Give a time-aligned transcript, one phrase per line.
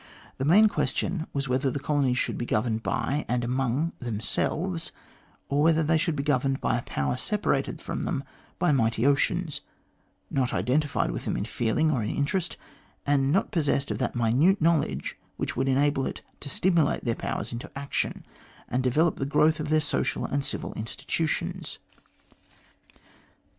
[0.39, 4.91] The main question was, whether colonies should be governed by, and among themselves,
[5.47, 8.23] or whether they should be governed by a Power separated from them
[8.57, 9.61] by mighty oceans,
[10.31, 12.57] not identified with them in feeling or in interest,
[13.05, 17.53] and not possessed of that minute knowledge which would enable it to stimulate their powers
[17.53, 18.25] into action,
[18.67, 21.77] and develop the growth of their social and civil institutions.